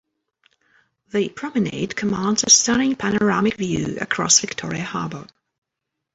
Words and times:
The 1.11 1.29
promenade 1.29 1.95
commands 1.95 2.43
a 2.43 2.49
stunning 2.49 2.95
panoramic 2.95 3.57
view 3.57 3.99
across 4.01 4.39
Victoria 4.39 4.81
Harbour. 4.83 5.27